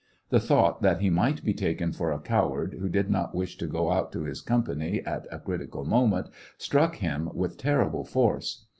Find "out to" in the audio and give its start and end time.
3.91-4.23